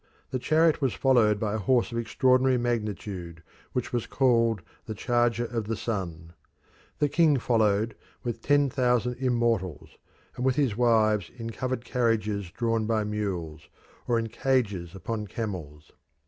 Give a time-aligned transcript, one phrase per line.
[0.31, 5.45] The chariot was followed by a horse of extraordinary magnitude, which was called the "Charger
[5.45, 6.33] of the Sun."
[6.97, 9.97] The king followed with the ten thousand Immortals,
[10.35, 13.69] and with his wives in covered carriages drawn by mules,
[14.07, 15.91] or in cages upon camels.